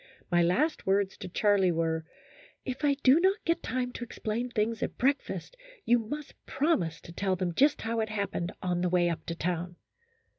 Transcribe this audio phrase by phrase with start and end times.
[0.31, 2.05] My last words to Charlie were,"
[2.65, 7.11] If I do not get time to explain things at breakfast, you must promise to
[7.11, 9.75] tell them just how it happened on the way up to town."